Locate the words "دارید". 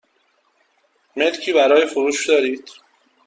2.27-2.69